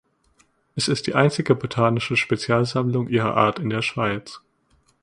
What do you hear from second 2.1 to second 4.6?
Spezialsammlung ihrer Art in der Schweiz.